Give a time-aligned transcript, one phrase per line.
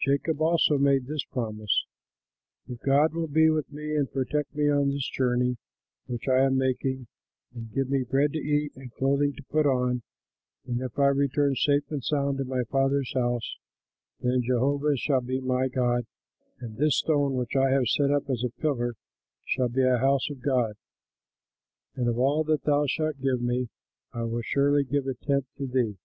[0.00, 1.84] Jacob also made this promise,
[2.70, 5.58] "If God will be with me and protect me on this journey
[6.06, 7.06] which I am making
[7.52, 10.00] and give me bread to eat and clothing to put on,
[10.64, 13.58] and if I return safe and sound to my father's house,
[14.20, 16.06] then Jehovah shall be my God,
[16.60, 18.94] and this stone which I have set up as a pillar
[19.44, 20.76] shall be a house of God.
[21.94, 23.68] And of all that thou shalt give me
[24.14, 25.98] I will surely give a tenth to thee."